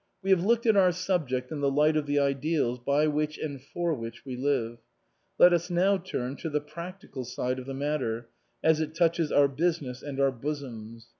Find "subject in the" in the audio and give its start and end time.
0.90-1.70